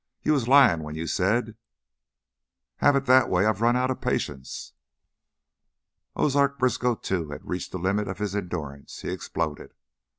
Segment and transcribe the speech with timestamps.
[0.23, 1.55] You was lyin' when you said"
[2.77, 3.45] "Have it that way.
[3.45, 4.73] I've run out of patience."
[6.15, 9.75] Ozark Briskow, too, had reached the limit of his endurance; he exploded.